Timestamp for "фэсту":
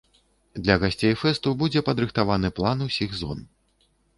1.25-1.53